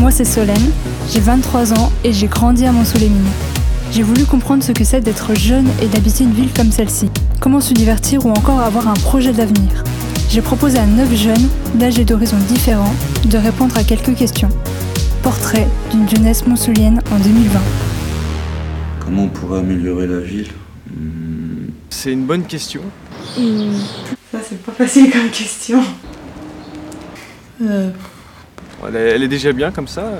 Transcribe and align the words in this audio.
Moi, 0.00 0.10
c'est 0.10 0.24
Solène, 0.24 0.70
j'ai 1.10 1.20
23 1.20 1.72
ans 1.72 1.90
et 2.04 2.12
j'ai 2.12 2.26
grandi 2.26 2.66
à 2.66 2.72
Mont-sous-les-Mines. 2.72 3.30
J'ai 3.92 4.02
voulu 4.02 4.24
comprendre 4.24 4.62
ce 4.62 4.72
que 4.72 4.84
c'est 4.84 5.00
d'être 5.00 5.34
jeune 5.34 5.66
et 5.80 5.86
d'habiter 5.86 6.24
une 6.24 6.32
ville 6.32 6.52
comme 6.52 6.70
celle-ci. 6.72 7.10
Comment 7.40 7.60
se 7.60 7.72
divertir 7.72 8.26
ou 8.26 8.30
encore 8.30 8.60
avoir 8.60 8.88
un 8.88 8.94
projet 8.94 9.32
d'avenir? 9.32 9.84
J'ai 10.28 10.42
proposé 10.42 10.78
à 10.78 10.86
9 10.86 11.14
jeunes, 11.14 11.48
d'âge 11.76 11.98
et 11.98 12.04
d'horizons 12.04 12.38
différents, 12.48 12.94
de 13.26 13.38
répondre 13.38 13.76
à 13.78 13.84
quelques 13.84 14.14
questions. 14.14 14.48
Portrait 15.22 15.68
d'une 15.90 16.08
jeunesse 16.08 16.46
monsoulienne 16.46 17.00
en 17.12 17.18
2020. 17.18 17.60
Comment 19.00 19.24
on 19.24 19.28
pourrait 19.28 19.60
améliorer 19.60 20.06
la 20.06 20.20
ville? 20.20 20.48
Hmm, 20.94 21.68
C'est 21.88 22.12
une 22.12 22.24
bonne 22.26 22.44
question. 22.44 22.82
Ça, 23.36 24.38
c'est 24.46 24.62
pas 24.62 24.72
facile 24.72 25.10
comme 25.10 25.30
question. 25.30 25.80
Euh, 27.62 27.90
Elle 28.86 28.96
est, 28.96 29.08
elle 29.10 29.22
est 29.22 29.28
déjà 29.28 29.52
bien 29.52 29.70
comme 29.70 29.88
ça. 29.88 30.12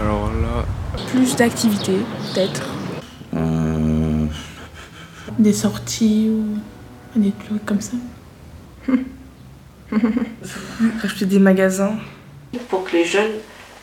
Alors 0.00 0.30
là, 0.32 0.64
Plus 1.10 1.34
d'activités, 1.36 1.98
peut-être. 2.34 2.62
euh, 3.34 4.26
des 5.38 5.52
sorties 5.52 6.30
ou 6.30 7.18
des 7.18 7.32
trucs 7.32 7.64
comme 7.64 7.80
ça. 7.80 7.96
Rajouter 11.02 11.26
des 11.26 11.38
magasins. 11.38 11.94
pour 12.68 12.84
que 12.84 12.92
les 12.92 13.04
jeunes 13.04 13.32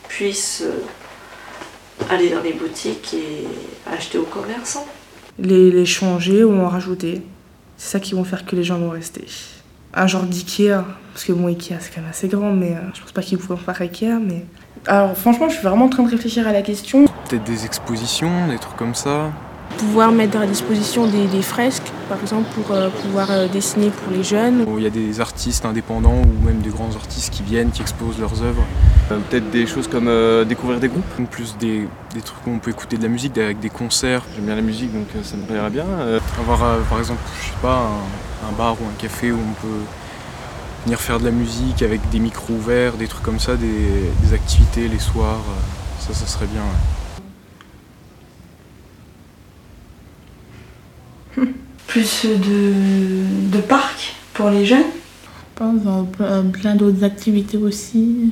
puissent 0.07 0.63
euh, 0.66 2.05
aller 2.09 2.30
dans 2.30 2.41
les 2.41 2.53
boutiques 2.53 3.13
et 3.13 3.45
acheter 3.91 4.17
aux 4.17 4.23
commerçants. 4.23 4.88
Les, 5.39 5.69
les 5.71 5.85
changer 5.85 6.44
ou 6.44 6.57
en 6.61 6.69
rajouter. 6.69 7.21
C'est 7.77 7.91
ça 7.91 7.99
qui 7.99 8.13
vont 8.16 8.23
faire 8.23 8.45
que 8.45 8.55
les 8.55 8.63
gens 8.63 8.80
vont 8.80 8.89
rester. 8.89 9.25
Un 9.99 10.05
genre 10.05 10.23
d'Ikea, 10.23 10.85
parce 11.11 11.25
que 11.25 11.33
bon, 11.33 11.47
Ikea 11.47 11.77
c'est 11.79 11.91
quand 11.93 12.01
même 12.01 12.11
assez 12.11 12.27
grand, 12.27 12.51
mais 12.51 12.73
euh, 12.73 12.81
je 12.93 13.01
pense 13.01 13.11
pas 13.11 13.23
qu'ils 13.23 13.39
pourront 13.39 13.57
faire 13.57 13.81
Ikea, 13.81 14.19
mais. 14.21 14.45
Alors 14.85 15.17
franchement, 15.17 15.49
je 15.49 15.55
suis 15.55 15.63
vraiment 15.67 15.85
en 15.85 15.89
train 15.89 16.03
de 16.03 16.09
réfléchir 16.11 16.47
à 16.47 16.52
la 16.53 16.61
question. 16.61 17.05
peut-être 17.27 17.44
des 17.44 17.66
expositions, 17.66 18.47
des 18.47 18.59
trucs 18.59 18.77
comme 18.77 18.94
ça. 18.94 19.31
Pouvoir 19.78 20.11
mettre 20.11 20.38
à 20.39 20.47
disposition 20.47 21.06
des, 21.08 21.28
des 21.28 21.42
fresques, 21.44 21.92
par 22.09 22.20
exemple, 22.20 22.47
pour 22.56 22.72
euh, 22.75 22.89
pouvoir 22.89 23.30
euh, 23.30 23.47
dessiner 23.47 23.89
pour 23.92 24.11
les 24.11 24.23
jeunes. 24.23 24.66
Il 24.78 24.84
y 24.84 24.88
a 24.88 24.89
des 24.89 25.22
artistes 25.22 25.66
indépendants 25.66 26.22
ou 26.23 26.45
même 26.45 26.59
des 26.61 26.69
grands 26.69 26.94
artistes 26.95 27.31
qui 27.31 27.44
viennent, 27.44 27.69
qui 27.69 27.81
exposent 27.84 28.19
leurs 28.19 28.42
œuvres. 28.42 28.64
Euh, 29.11 29.19
peut-être 29.30 29.50
des 29.52 29.67
choses 29.67 29.88
comme 29.88 30.08
euh, 30.08 30.45
découvrir 30.45 30.80
des 30.80 30.88
groupes, 30.88 31.06
plus 31.30 31.56
des, 31.58 31.88
des 32.14 32.22
trucs 32.22 32.45
où 32.47 32.50
on 32.50 32.59
peut 32.59 32.72
écouter 32.72 32.97
de 32.97 33.03
la 33.03 33.08
musique, 33.09 33.38
avec 33.38 33.59
des 33.59 33.69
concerts. 33.69 34.23
J'aime 34.36 34.45
bien 34.45 34.56
la 34.56 34.61
musique 34.61 34.92
donc 34.94 35.08
euh, 35.16 35.19
ça 35.23 35.38
me 35.38 35.44
plairait 35.44 35.69
bien. 35.69 35.86
Euh, 35.86 36.19
avoir 36.39 36.64
euh, 36.64 36.80
par 36.89 36.97
exemple, 37.00 37.22
je 37.41 37.45
sais 37.47 37.53
pas, 37.62 37.78
un, 37.78 38.50
un 38.50 38.52
bar 38.58 38.73
ou 38.81 38.86
un 38.86 39.02
café 39.02 39.31
où 39.31 39.38
on 39.38 39.53
peut 39.62 39.84
venir 40.86 41.00
faire 41.00 41.19
de 41.19 41.25
la 41.25 41.31
musique 41.31 41.84
avec 41.84 42.02
des 42.09 42.19
micros 42.19 42.53
ouverts, 42.53 42.94
des 42.94 43.08
trucs 43.08 43.23
comme 43.23 43.39
ça, 43.39 43.56
des, 43.56 44.12
des 44.23 44.34
activités 44.34 44.88
les 44.88 45.00
soirs. 45.00 45.39
euh, 45.50 46.03
ça, 46.06 46.14
ça 46.14 46.25
serait 46.25 46.47
bien. 46.47 46.62
ouais. 46.62 47.06
Plus 51.88 52.25
de, 52.25 53.55
de 53.55 53.61
parcs 53.61 54.16
pour 54.33 54.49
les 54.49 54.66
jeunes. 54.66 54.83
Je 54.83 55.59
pense 55.63 55.81
dans 55.83 56.03
plein, 56.03 56.75
d'autres 56.75 57.03
activités 57.03 57.57
aussi. 57.57 58.31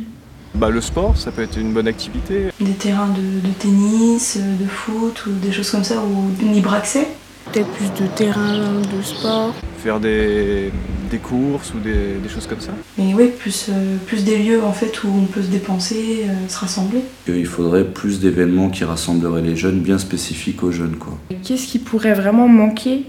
Bah, 0.53 0.69
le 0.69 0.81
sport, 0.81 1.17
ça 1.17 1.31
peut 1.31 1.41
être 1.41 1.57
une 1.57 1.73
bonne 1.73 1.87
activité. 1.87 2.49
Des 2.59 2.71
terrains 2.73 3.07
de, 3.09 3.47
de 3.47 3.53
tennis, 3.57 4.37
de 4.37 4.65
foot 4.65 5.25
ou 5.25 5.31
des 5.43 5.51
choses 5.51 5.69
comme 5.71 5.83
ça, 5.83 6.01
ou 6.01 6.31
libre 6.53 6.73
accès. 6.73 7.07
Peut-être 7.51 7.69
plus 7.69 8.03
de 8.03 8.07
terrain 8.09 8.53
de 8.53 9.01
sport. 9.03 9.53
Faire 9.83 9.99
des, 9.99 10.71
des 11.15 11.21
courses 11.21 11.73
ou 11.73 11.79
des, 11.79 12.19
des 12.21 12.29
choses 12.29 12.47
comme 12.47 12.59
ça. 12.59 12.71
Mais 12.97 13.13
oui, 13.13 13.29
plus, 13.37 13.67
euh, 13.69 13.97
plus 14.05 14.23
des 14.23 14.37
lieux 14.37 14.61
en 14.63 14.73
fait 14.73 15.03
où 15.03 15.07
on 15.07 15.25
peut 15.25 15.41
se 15.41 15.47
dépenser, 15.47 16.25
euh, 16.25 16.47
se 16.47 16.57
rassembler. 16.59 17.01
il 17.27 17.45
faudrait 17.45 17.85
plus 17.85 18.19
d'événements 18.19 18.69
qui 18.69 18.83
rassembleraient 18.83 19.41
les 19.41 19.55
jeunes, 19.55 19.79
bien 19.79 19.97
spécifiques 19.97 20.61
aux 20.63 20.71
jeunes, 20.71 20.97
quoi. 20.97 21.17
Qu'est-ce 21.43 21.67
qui 21.67 21.79
pourrait 21.79 22.13
vraiment 22.13 22.47
manquer? 22.47 23.05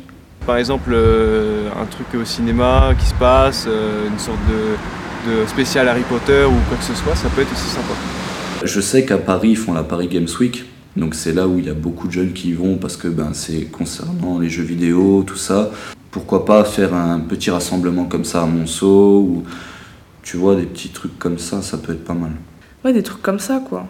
Par 0.46 0.56
exemple, 0.58 0.90
euh, 0.92 1.68
un 1.82 1.86
truc 1.86 2.06
au 2.20 2.24
cinéma 2.24 2.94
qui 2.98 3.06
se 3.06 3.14
passe, 3.14 3.64
euh, 3.66 4.08
une 4.08 4.18
sorte 4.18 4.38
de, 4.48 5.30
de 5.30 5.46
spécial 5.46 5.88
Harry 5.88 6.04
Potter 6.08 6.44
ou 6.44 6.58
quoi 6.68 6.78
que 6.78 6.84
ce 6.84 6.94
soit, 6.94 7.16
ça 7.16 7.28
peut 7.34 7.42
être 7.42 7.52
aussi 7.52 7.68
sympa. 7.68 7.94
Je 8.64 8.80
sais 8.80 9.04
qu'à 9.04 9.18
Paris, 9.18 9.50
ils 9.50 9.56
font 9.56 9.72
la 9.72 9.82
Paris 9.82 10.08
Games 10.08 10.28
Week. 10.40 10.64
Donc 10.96 11.14
c'est 11.14 11.34
là 11.34 11.46
où 11.46 11.58
il 11.58 11.66
y 11.66 11.68
a 11.68 11.74
beaucoup 11.74 12.06
de 12.06 12.12
jeunes 12.12 12.32
qui 12.32 12.50
y 12.50 12.52
vont 12.54 12.76
parce 12.76 12.96
que 12.96 13.08
ben, 13.08 13.30
c'est 13.34 13.64
concernant 13.64 14.38
les 14.38 14.48
jeux 14.48 14.62
vidéo, 14.62 15.24
tout 15.26 15.36
ça 15.36 15.70
pourquoi 16.16 16.46
pas 16.46 16.64
faire 16.64 16.94
un 16.94 17.20
petit 17.20 17.50
rassemblement 17.50 18.06
comme 18.06 18.24
ça 18.24 18.40
à 18.40 18.46
Monceau 18.46 19.20
ou 19.20 19.44
tu 20.22 20.38
vois 20.38 20.56
des 20.56 20.64
petits 20.64 20.88
trucs 20.88 21.18
comme 21.18 21.38
ça, 21.38 21.60
ça 21.60 21.76
peut 21.76 21.92
être 21.92 22.06
pas 22.06 22.14
mal. 22.14 22.32
Ouais, 22.82 22.94
des 22.94 23.02
trucs 23.02 23.20
comme 23.20 23.38
ça 23.38 23.60
quoi. 23.60 23.86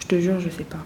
Je 0.00 0.06
te 0.06 0.18
jure, 0.18 0.40
je 0.40 0.48
sais 0.48 0.64
pas. 0.64 0.78